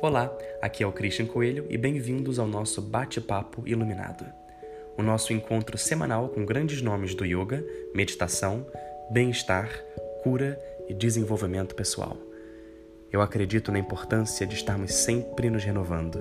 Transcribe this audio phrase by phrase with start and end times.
[0.00, 0.32] Olá,
[0.62, 4.24] aqui é o Christian Coelho e bem-vindos ao nosso Bate-Papo Iluminado.
[4.96, 8.64] O nosso encontro semanal com grandes nomes do yoga, meditação,
[9.10, 9.68] bem-estar,
[10.22, 10.56] cura
[10.88, 12.16] e desenvolvimento pessoal.
[13.10, 16.20] Eu acredito na importância de estarmos sempre nos renovando.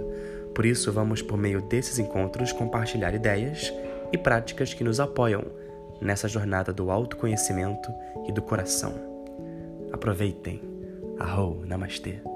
[0.56, 3.72] Por isso, vamos, por meio desses encontros, compartilhar ideias
[4.12, 5.44] e práticas que nos apoiam
[6.02, 7.92] nessa jornada do autoconhecimento
[8.28, 8.96] e do coração.
[9.92, 10.62] Aproveitem.
[11.20, 12.27] Arro, Namastê.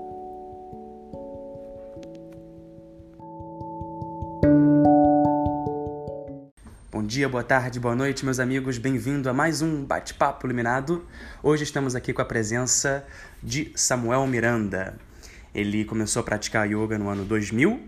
[7.12, 8.78] Dia, boa tarde, boa noite, meus amigos.
[8.78, 11.06] Bem-vindo a mais um Bate-Papo Iluminado.
[11.44, 13.06] Hoje estamos aqui com a presença
[13.44, 14.96] de Samuel Miranda.
[15.54, 17.82] Ele começou a praticar yoga no ano 2000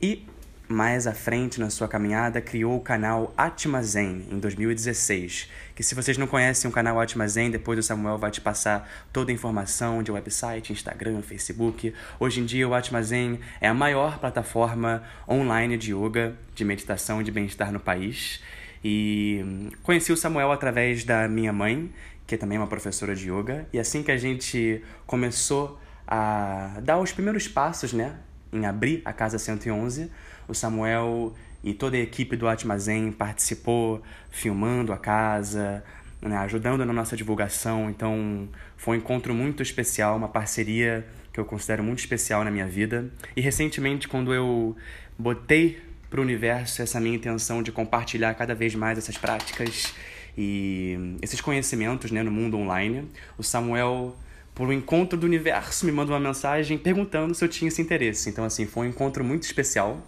[0.00, 0.24] e
[0.68, 5.50] mais à frente na sua caminhada, criou o canal Atma Zen em 2016.
[5.74, 8.88] Que se vocês não conhecem o canal Atma Zen, depois o Samuel vai te passar
[9.12, 11.92] toda a informação de website, Instagram, Facebook.
[12.20, 17.20] Hoje em dia o Atma Zen é a maior plataforma online de yoga, de meditação
[17.20, 18.40] e de bem-estar no país.
[18.84, 21.90] E conheci o Samuel através da minha mãe,
[22.26, 26.98] que também é uma professora de yoga, e assim que a gente começou a dar
[26.98, 28.16] os primeiros passos, né,
[28.52, 30.10] em abrir a Casa 111,
[30.46, 35.82] o Samuel e toda a equipe do Atmazen participou filmando a casa,
[36.20, 37.90] né, ajudando na nossa divulgação.
[37.90, 42.66] Então, foi um encontro muito especial, uma parceria que eu considero muito especial na minha
[42.66, 43.10] vida.
[43.36, 44.76] E recentemente, quando eu
[45.18, 49.92] botei para o universo essa minha intenção de compartilhar cada vez mais essas práticas
[50.36, 54.16] e esses conhecimentos né, no mundo online, o Samuel
[54.54, 58.28] por um encontro do universo, me mandou uma mensagem perguntando se eu tinha esse interesse.
[58.28, 60.04] Então, assim, foi um encontro muito especial.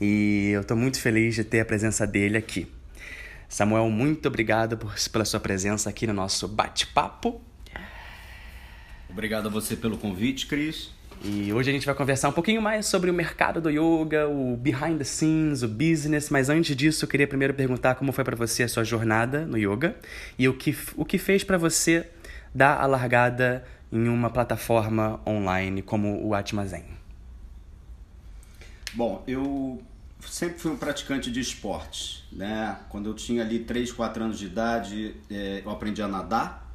[0.00, 2.66] E eu estou muito feliz de ter a presença dele aqui.
[3.48, 7.40] Samuel, muito obrigado por, pela sua presença aqui no nosso bate-papo.
[9.08, 10.90] Obrigado a você pelo convite, Cris.
[11.22, 14.56] E hoje a gente vai conversar um pouquinho mais sobre o mercado do yoga, o
[14.56, 18.36] behind the scenes, o business, mas antes disso eu queria primeiro perguntar como foi para
[18.36, 19.96] você a sua jornada no yoga
[20.38, 22.08] e o que, o que fez para você
[22.54, 26.84] dar a largada em uma plataforma online como o Atma Zen.
[28.94, 29.82] Bom, eu
[30.20, 32.78] sempre fui um praticante de esportes, né?
[32.88, 36.66] Quando eu tinha ali 3, 4 anos de idade, é, eu aprendi a nadar.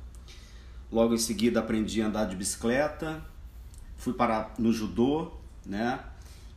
[0.92, 3.22] Logo em seguida aprendi a andar de bicicleta,
[4.04, 5.32] fui para no judô,
[5.66, 5.98] né?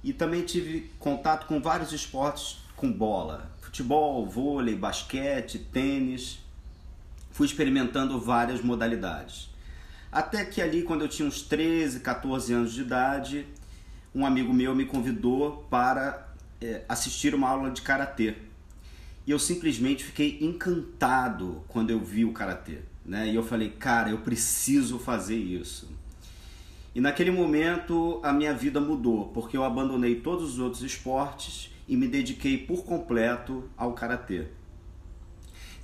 [0.03, 6.41] E também tive contato com vários esportes com bola, futebol, vôlei, basquete, tênis.
[7.31, 9.49] Fui experimentando várias modalidades.
[10.11, 13.47] Até que ali, quando eu tinha uns 13, 14 anos de idade,
[14.13, 18.35] um amigo meu me convidou para é, assistir uma aula de karatê.
[19.25, 22.79] E eu simplesmente fiquei encantado quando eu vi o karatê.
[23.05, 23.29] Né?
[23.29, 25.89] E eu falei, cara, eu preciso fazer isso.
[26.97, 31.95] E naquele momento a minha vida mudou, porque eu abandonei todos os outros esportes e
[31.95, 34.47] me dediquei por completo ao karatê.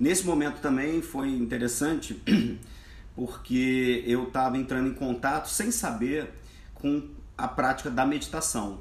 [0.00, 2.15] Nesse momento também foi interessante,
[3.15, 6.31] porque eu estava entrando em contato sem saber
[6.73, 7.06] com
[7.37, 8.79] a prática da meditação,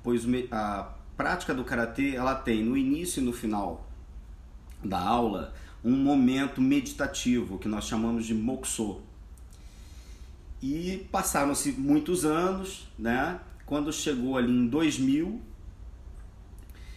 [0.00, 3.84] pois a prática do karatê ela tem no início e no final
[4.84, 5.52] da aula
[5.84, 9.00] um momento meditativo que nós chamamos de moksô.
[10.64, 13.38] E passaram-se muitos anos, né?
[13.66, 15.38] Quando chegou ali em 2000,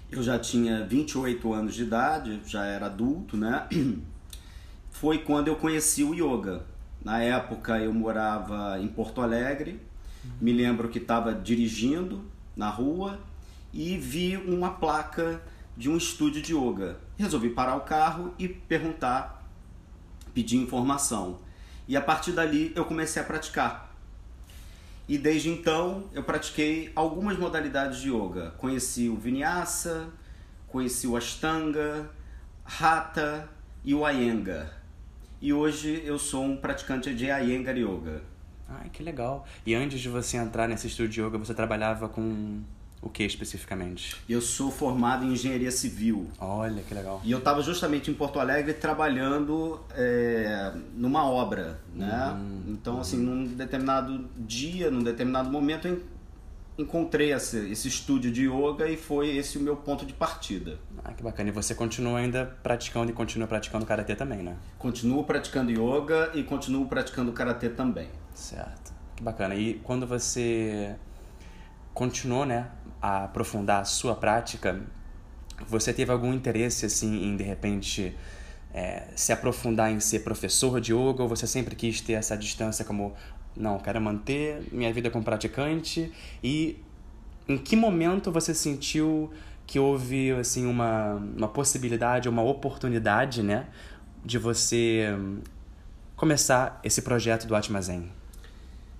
[0.09, 3.67] eu já tinha 28 anos de idade, já era adulto, né?
[4.89, 6.65] Foi quando eu conheci o yoga.
[7.03, 9.81] Na época eu morava em Porto Alegre
[10.39, 12.25] me lembro que estava dirigindo
[12.55, 13.19] na rua
[13.73, 15.41] e vi uma placa
[15.75, 16.99] de um estúdio de yoga.
[17.17, 19.47] Resolvi parar o carro e perguntar,
[20.33, 21.39] pedir informação.
[21.87, 23.95] E a partir dali eu comecei a praticar.
[25.07, 28.51] E desde então eu pratiquei algumas modalidades de yoga.
[28.57, 30.09] Conheci o Vinyasa,
[30.67, 32.09] conheci o Ashtanga,
[32.65, 33.47] Hatha
[33.83, 34.81] e o Iyengar.
[35.39, 38.21] E hoje eu sou um praticante de Iyengar Yoga.
[38.67, 39.45] Ai, que legal.
[39.65, 42.61] E antes de você entrar nesse estúdio de yoga, você trabalhava com
[43.01, 44.15] o que especificamente?
[44.27, 46.27] Eu sou formado em engenharia civil.
[46.39, 47.21] Olha, que legal.
[47.23, 52.31] E eu estava justamente em Porto Alegre trabalhando é, numa obra, né?
[52.31, 53.01] Uhum, então, uhum.
[53.01, 56.01] assim, num determinado dia, num determinado momento, eu
[56.77, 60.79] encontrei esse, esse estúdio de yoga e foi esse o meu ponto de partida.
[61.03, 61.49] Ah, que bacana.
[61.49, 64.57] E você continua ainda praticando e continua praticando karatê também, né?
[64.77, 68.09] Continuo praticando yoga e continuo praticando karatê também.
[68.33, 68.93] Certo.
[69.15, 69.55] Que bacana.
[69.55, 70.95] E quando você
[71.93, 72.69] continuou, né,
[73.01, 74.81] a aprofundar a sua prática,
[75.67, 78.15] você teve algum interesse, assim, em, de repente,
[78.73, 81.23] é, se aprofundar em ser professor de yoga?
[81.23, 83.13] Ou você sempre quis ter essa distância como
[83.55, 86.11] não, quero manter minha vida como praticante
[86.43, 86.79] e
[87.47, 89.31] em que momento você sentiu
[89.65, 93.67] que houve assim uma, uma possibilidade, uma oportunidade, né,
[94.23, 95.07] de você
[96.15, 98.09] começar esse projeto do Atma Zen?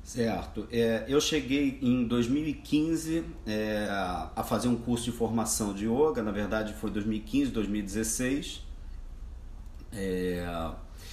[0.08, 0.66] Certo.
[0.72, 3.90] É, eu cheguei em 2015 é,
[4.34, 8.66] a fazer um curso de formação de yoga, na verdade foi 2015, 2016.
[9.92, 10.72] É,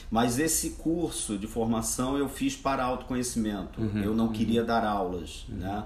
[0.08, 3.80] mas esse curso de formação eu fiz para autoconhecimento.
[3.80, 4.32] Uhum, eu não uhum.
[4.32, 5.56] queria dar aulas, uhum.
[5.56, 5.84] né?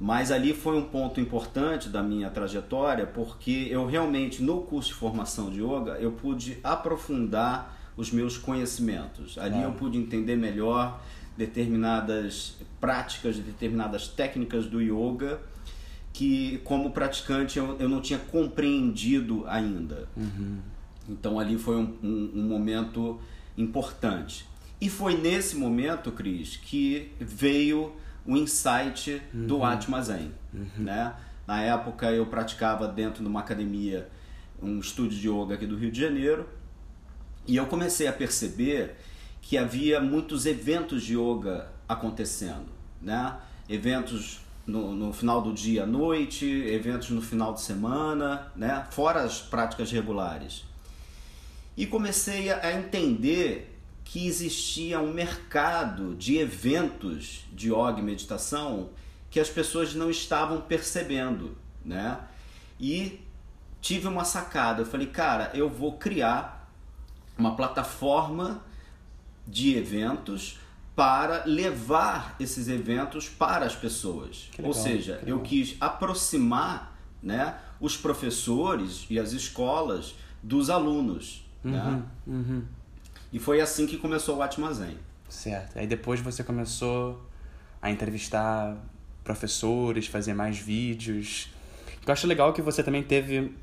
[0.00, 4.94] Mas ali foi um ponto importante da minha trajetória, porque eu realmente, no curso de
[4.94, 9.36] formação de yoga, eu pude aprofundar os meus conhecimentos.
[9.36, 11.02] Ali eu pude entender melhor
[11.40, 15.40] determinadas práticas, determinadas técnicas do yoga
[16.12, 20.06] que, como praticante, eu, eu não tinha compreendido ainda.
[20.14, 20.58] Uhum.
[21.08, 23.18] Então ali foi um, um, um momento
[23.56, 24.46] importante.
[24.78, 27.96] E foi nesse momento, Cris, que veio
[28.26, 29.46] o insight uhum.
[29.46, 30.30] do Atma Zen.
[30.52, 30.84] Uhum.
[30.84, 31.14] Né?
[31.46, 34.08] Na época eu praticava dentro de uma academia,
[34.62, 36.46] um estúdio de yoga aqui do Rio de Janeiro,
[37.46, 38.96] e eu comecei a perceber
[39.50, 42.68] que havia muitos eventos de yoga acontecendo,
[43.02, 43.36] né?
[43.68, 48.86] Eventos no, no final do dia à noite, eventos no final de semana, né?
[48.92, 50.64] Fora as práticas regulares.
[51.76, 58.90] E comecei a entender que existia um mercado de eventos de yoga e meditação
[59.32, 62.20] que as pessoas não estavam percebendo, né?
[62.78, 63.20] E
[63.80, 66.70] tive uma sacada, eu falei, cara, eu vou criar
[67.36, 68.69] uma plataforma
[69.46, 70.58] de eventos
[70.94, 74.48] para levar esses eventos para as pessoas.
[74.58, 81.46] Legal, Ou seja, eu quis aproximar né, os professores e as escolas dos alunos.
[81.64, 82.02] Uhum, né?
[82.26, 82.64] uhum.
[83.32, 84.96] E foi assim que começou o Atmazen.
[85.28, 85.78] Certo.
[85.78, 87.24] Aí depois você começou
[87.80, 88.76] a entrevistar
[89.22, 91.48] professores, fazer mais vídeos.
[92.06, 93.54] Eu acho legal que você também teve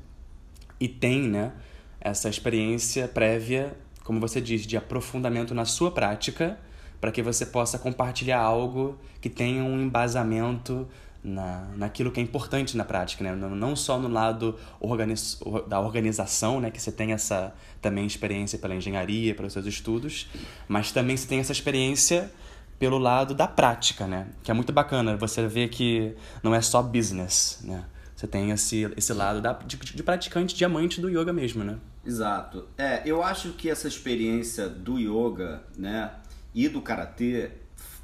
[0.80, 1.52] e tem, né,
[2.00, 3.76] essa experiência prévia,
[4.08, 6.58] como você diz, de aprofundamento na sua prática,
[6.98, 10.88] para que você possa compartilhar algo que tenha um embasamento
[11.22, 13.36] na, naquilo que é importante na prática, né?
[13.36, 16.70] não só no lado organiz, da organização, né?
[16.70, 17.52] que você tem essa
[17.82, 20.26] também experiência pela engenharia, pelos seus estudos,
[20.66, 22.32] mas também você tem essa experiência
[22.78, 24.28] pelo lado da prática, né?
[24.42, 27.84] que é muito bacana você ver que não é só business, né?
[28.16, 31.76] você tem esse, esse lado da, de, de praticante diamante do yoga mesmo, né?
[32.08, 32.66] Exato.
[32.78, 36.10] É, eu acho que essa experiência do yoga, né,
[36.54, 37.50] e do karatê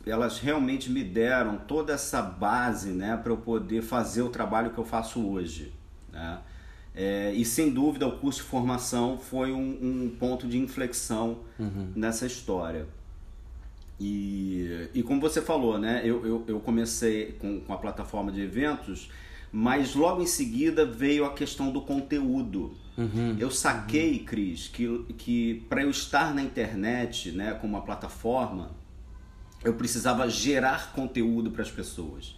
[0.06, 4.78] elas realmente me deram toda essa base né, para eu poder fazer o trabalho que
[4.78, 5.72] eu faço hoje.
[6.12, 6.38] Né?
[6.94, 11.90] É, e sem dúvida o curso de formação foi um, um ponto de inflexão uhum.
[11.96, 12.86] nessa história.
[13.98, 18.42] E, e como você falou, né, eu, eu, eu comecei com, com a plataforma de
[18.42, 19.10] eventos,
[19.50, 22.76] mas logo em seguida veio a questão do conteúdo.
[22.96, 23.36] Uhum.
[23.38, 28.70] Eu saquei, Cris, que, que para eu estar na internet né, como uma plataforma,
[29.64, 32.36] eu precisava gerar conteúdo para as pessoas.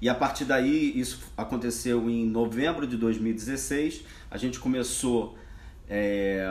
[0.00, 5.38] E a partir daí, isso aconteceu em novembro de 2016, a gente começou
[5.88, 6.44] é,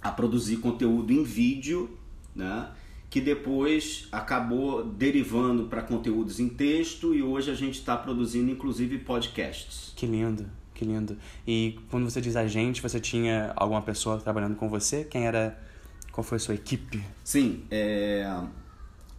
[0.00, 1.96] a produzir conteúdo em vídeo,
[2.34, 2.68] né?
[3.08, 8.96] que depois acabou derivando para conteúdos em texto e hoje a gente está produzindo inclusive
[8.98, 9.92] podcasts.
[9.94, 11.16] Que lindo, que lindo.
[11.46, 15.04] E quando você diz a gente, você tinha alguma pessoa trabalhando com você?
[15.04, 15.58] Quem era?
[16.10, 17.02] Qual foi a sua equipe?
[17.24, 18.30] Sim, é,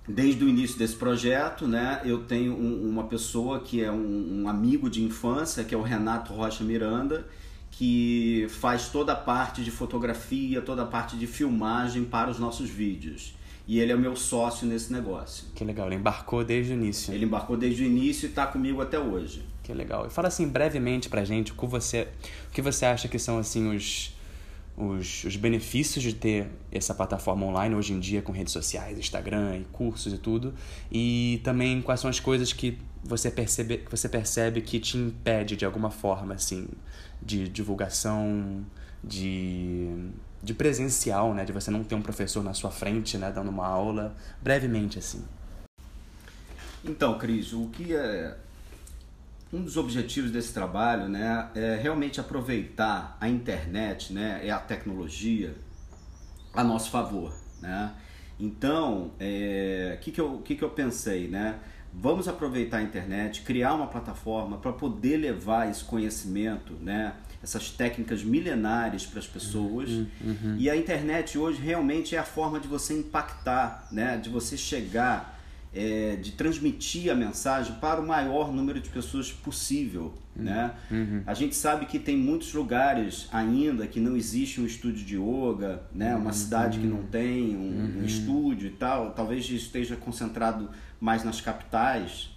[0.08, 4.50] desde o início desse projeto, né, eu tenho um, uma pessoa que é um, um,
[4.50, 7.26] amigo de infância, que é o Renato Rocha Miranda,
[7.72, 12.70] que faz toda a parte de fotografia, toda a parte de filmagem para os nossos
[12.70, 13.34] vídeos.
[13.66, 15.46] E ele é o meu sócio nesse negócio.
[15.56, 17.14] Que legal, ele embarcou desde o início.
[17.14, 19.44] Ele embarcou desde o início e está comigo até hoje.
[19.64, 20.06] Que legal.
[20.06, 22.08] E fala assim brevemente pra gente o que você,
[22.50, 24.14] o que você acha que são assim os
[24.76, 29.58] os, os benefícios de ter essa plataforma online hoje em dia com redes sociais, Instagram
[29.58, 30.54] e cursos e tudo,
[30.92, 35.56] e também quais são as coisas que você percebe que você percebe que te impede
[35.56, 36.68] de alguma forma assim
[37.22, 38.66] de divulgação
[39.04, 40.10] de,
[40.42, 43.68] de presencial, né, de você não ter um professor na sua frente, né, dando uma
[43.68, 45.24] aula, brevemente assim.
[46.84, 48.36] Então, Cris, o que é
[49.54, 55.56] um dos objetivos desse trabalho né, é realmente aproveitar a internet né, e a tecnologia
[56.52, 57.32] a nosso favor.
[57.62, 57.94] Né?
[58.40, 61.28] Então, o é, que, que, eu, que, que eu pensei?
[61.28, 61.60] Né?
[61.94, 68.24] Vamos aproveitar a internet, criar uma plataforma para poder levar esse conhecimento, né, essas técnicas
[68.24, 69.90] milenares para as pessoas.
[69.90, 70.56] Uhum, uhum.
[70.58, 75.40] E a internet hoje realmente é a forma de você impactar, né, de você chegar
[75.74, 80.14] é, de transmitir a mensagem para o maior número de pessoas possível.
[80.36, 80.44] Uhum.
[80.44, 80.74] Né?
[80.92, 81.24] Uhum.
[81.26, 85.84] A gente sabe que tem muitos lugares ainda que não existe um estúdio de yoga,
[85.94, 86.16] né?
[86.16, 86.34] uma uhum.
[86.34, 88.06] cidade que não tem um, um uhum.
[88.06, 89.12] estúdio e tal.
[89.12, 92.30] Talvez isso esteja concentrado mais nas capitais.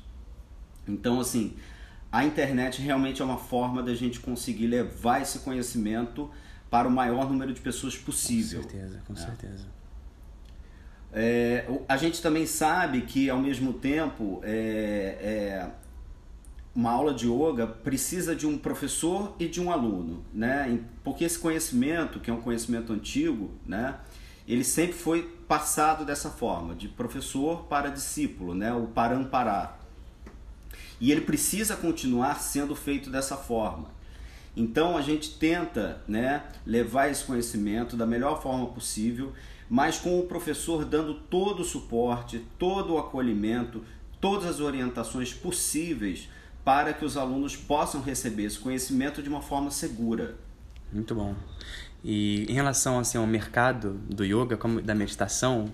[0.89, 1.55] Então, assim,
[2.11, 6.31] a internet realmente é uma forma da gente conseguir levar esse conhecimento
[6.71, 8.63] para o maior número de pessoas possível.
[8.63, 9.21] Com certeza, com né?
[9.21, 9.77] certeza.
[11.13, 15.71] É, a gente também sabe que, ao mesmo tempo, é, é,
[16.75, 20.81] uma aula de yoga precisa de um professor e de um aluno, né?
[21.03, 23.97] Porque esse conhecimento, que é um conhecimento antigo, né?
[24.47, 28.73] Ele sempre foi passado dessa forma, de professor para discípulo, né?
[28.73, 29.79] O parampará.
[31.01, 33.97] E ele precisa continuar sendo feito dessa forma.
[34.57, 39.35] Então a gente tenta, né, levar esse conhecimento da melhor forma possível
[39.69, 43.83] mas com o professor dando todo o suporte, todo o acolhimento,
[44.21, 46.29] todas as orientações possíveis
[46.65, 50.37] para que os alunos possam receber esse conhecimento de uma forma segura.
[50.93, 51.35] Muito bom.
[52.03, 55.73] E em relação assim, ao mercado do yoga, como da meditação,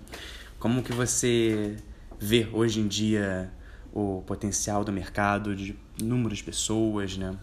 [0.59, 1.77] como que você
[2.19, 3.51] vê hoje em dia
[3.93, 7.37] o potencial do mercado de número de pessoas, né?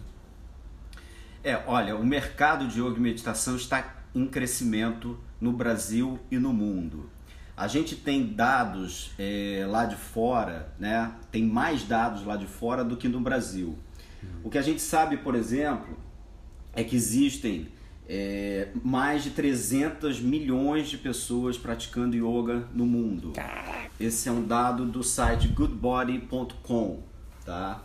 [1.42, 6.52] É, olha, o mercado de yoga e meditação está em crescimento no Brasil e no
[6.52, 7.10] mundo.
[7.56, 11.12] A gente tem dados é, lá de fora, né?
[11.30, 13.76] tem mais dados lá de fora do que no Brasil.
[14.42, 15.98] O que a gente sabe, por exemplo,
[16.72, 17.68] é que existem
[18.08, 23.32] é, mais de 300 milhões de pessoas praticando yoga no mundo.
[23.98, 27.02] Esse é um dado do site goodbody.com.
[27.44, 27.84] Tá?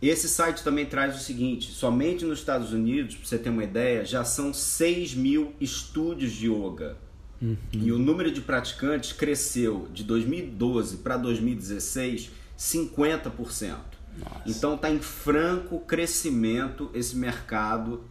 [0.00, 4.04] Esse site também traz o seguinte: somente nos Estados Unidos, para você ter uma ideia,
[4.04, 6.96] já são 6 mil estúdios de yoga.
[7.40, 7.56] Uhum.
[7.72, 13.76] E o número de praticantes cresceu de 2012 para 2016 50%.
[14.18, 14.42] Nossa.
[14.46, 18.02] Então está em franco crescimento esse mercado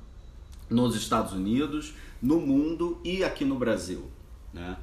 [0.70, 4.06] nos Estados Unidos, no mundo e aqui no Brasil.
[4.54, 4.78] Né?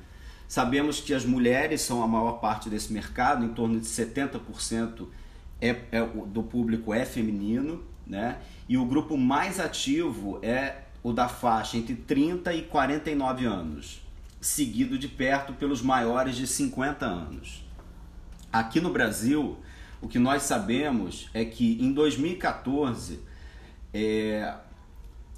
[0.49, 5.07] Sabemos que as mulheres são a maior parte desse mercado, em torno de 70%
[5.63, 8.39] é, é, do público é feminino, né?
[8.69, 14.03] E o grupo mais ativo é o da faixa entre 30 e 49 anos,
[14.41, 17.65] seguido de perto pelos maiores de 50 anos.
[18.53, 19.57] Aqui no Brasil,
[20.01, 23.21] o que nós sabemos é que em 2014
[23.95, 24.55] é,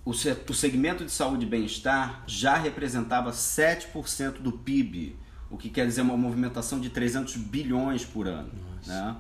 [0.05, 0.15] o, o
[0.55, 5.17] segmento de saúde e bem-estar já representava 7% do PIB,
[5.51, 8.51] o que quer dizer uma movimentação de 300 bilhões por ano.
[8.87, 9.17] Né?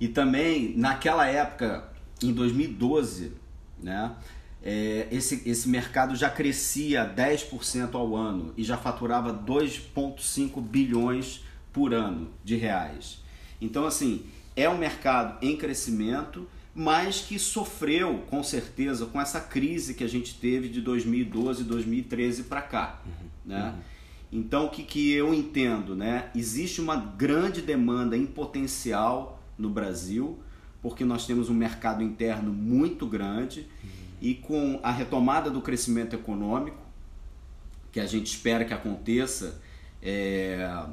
[0.00, 1.88] E também, naquela época,
[2.22, 3.32] em 2012,
[3.82, 4.14] né,
[4.62, 11.94] é, esse, esse mercado já crescia 10% ao ano e já faturava 2,5 bilhões por
[11.94, 13.22] ano de reais.
[13.60, 19.94] Então, assim, é um mercado em crescimento, mas que sofreu, com certeza, com essa crise
[19.94, 23.00] que a gente teve de 2012, 2013 para cá.
[23.06, 23.12] Uhum,
[23.46, 23.74] né?
[23.74, 23.96] Uhum.
[24.32, 25.94] Então, o que, que eu entendo?
[25.94, 26.28] Né?
[26.34, 30.38] Existe uma grande demanda em potencial no Brasil,
[30.82, 33.90] porque nós temos um mercado interno muito grande uhum.
[34.20, 36.78] e com a retomada do crescimento econômico,
[37.90, 39.60] que a gente espera que aconteça
[40.02, 40.84] é,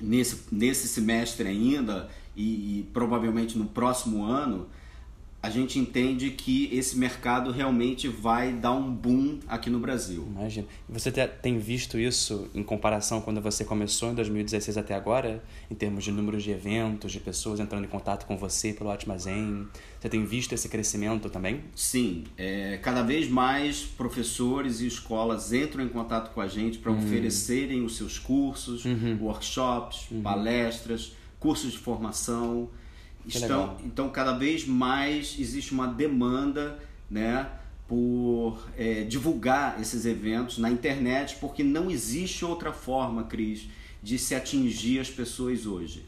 [0.00, 4.66] nesse, nesse semestre ainda e, e provavelmente no próximo ano,
[5.42, 10.24] a gente entende que esse mercado realmente vai dar um boom aqui no Brasil.
[10.30, 10.68] Imagina.
[10.88, 16.04] Você tem visto isso em comparação quando você começou em 2016 até agora, em termos
[16.04, 19.66] de números de eventos, de pessoas entrando em contato com você pelo Atmazen?
[19.98, 21.64] Você tem visto esse crescimento também?
[21.74, 22.22] Sim.
[22.38, 26.98] É, cada vez mais professores e escolas entram em contato com a gente para uhum.
[26.98, 29.18] oferecerem os seus cursos, uhum.
[29.20, 30.22] workshops, uhum.
[30.22, 32.70] palestras, cursos de formação
[33.26, 36.78] Estão, então, cada vez mais existe uma demanda
[37.10, 37.48] né,
[37.86, 43.68] por é, divulgar esses eventos na internet, porque não existe outra forma, Cris,
[44.02, 46.04] de se atingir as pessoas hoje.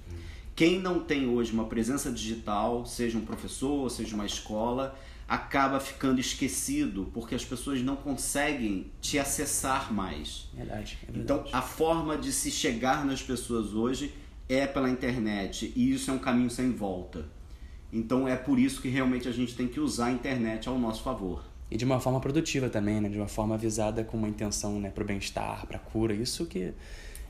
[0.56, 4.96] Quem não tem hoje uma presença digital, seja um professor, seja uma escola,
[5.28, 10.48] acaba ficando esquecido porque as pessoas não conseguem te acessar mais.
[10.54, 11.24] Verdade, é verdade.
[11.24, 14.12] Então, a forma de se chegar nas pessoas hoje
[14.48, 17.26] é pela internet e isso é um caminho sem volta.
[17.92, 21.02] Então é por isso que realmente a gente tem que usar a internet ao nosso
[21.02, 21.44] favor.
[21.70, 23.08] E de uma forma produtiva também, né?
[23.08, 24.90] De uma forma avisada com uma intenção né?
[24.90, 26.12] para o bem-estar, para a cura.
[26.12, 26.74] Isso que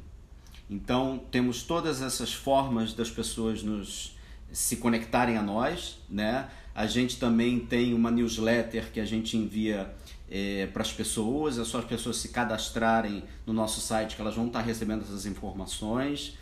[0.70, 4.16] Então, temos todas essas formas das pessoas nos
[4.52, 6.48] se conectarem a nós, né?
[6.74, 9.94] A gente também tem uma newsletter que a gente envia
[10.30, 14.34] é, para as pessoas, é só as pessoas se cadastrarem no nosso site que elas
[14.34, 16.36] vão estar recebendo essas informações.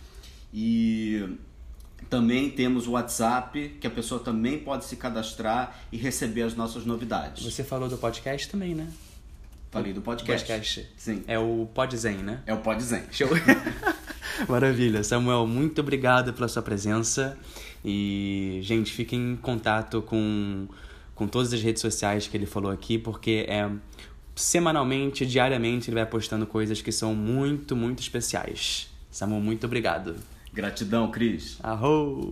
[0.54, 1.36] E
[2.08, 6.84] também temos o WhatsApp, que a pessoa também pode se cadastrar e receber as nossas
[6.84, 7.44] novidades.
[7.44, 8.88] Você falou do podcast também, né?
[9.70, 10.46] Falei do podcast.
[10.46, 10.88] Podcast.
[10.96, 11.24] Sim.
[11.26, 12.42] É o Podzen, né?
[12.46, 13.04] É o Podzen.
[13.10, 13.28] Show.
[14.48, 15.02] Maravilha.
[15.02, 17.38] Samuel, muito obrigado pela sua presença.
[17.84, 20.66] E, gente, fiquem em contato com,
[21.14, 23.68] com todas as redes sociais que ele falou aqui, porque é
[24.34, 28.90] semanalmente, diariamente, ele vai postando coisas que são muito, muito especiais.
[29.10, 30.16] Samuel, muito obrigado.
[30.52, 31.58] Gratidão, Cris.
[31.62, 32.30] Arro!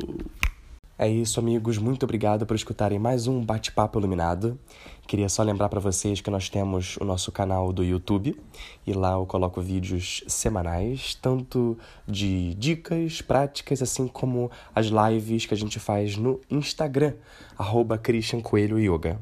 [1.03, 1.79] É isso, amigos.
[1.79, 4.61] Muito obrigado por escutarem mais um Bate-Papo Iluminado.
[5.07, 8.39] Queria só lembrar para vocês que nós temos o nosso canal do YouTube
[8.87, 15.55] e lá eu coloco vídeos semanais, tanto de dicas, práticas, assim como as lives que
[15.55, 17.15] a gente faz no Instagram,
[17.57, 19.19] arroba Christian Coelho Yoga.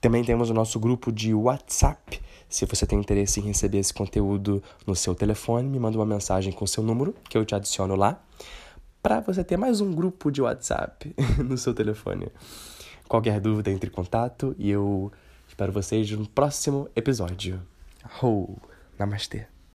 [0.00, 2.18] Também temos o nosso grupo de WhatsApp.
[2.48, 6.50] Se você tem interesse em receber esse conteúdo no seu telefone, me manda uma mensagem
[6.50, 8.23] com o seu número, que eu te adiciono lá,
[9.04, 12.28] para você ter mais um grupo de WhatsApp no seu telefone.
[13.06, 15.12] Qualquer dúvida, entre em contato e eu
[15.46, 17.60] espero vocês no próximo episódio.
[18.22, 18.56] Ho!
[18.98, 19.53] Namastê!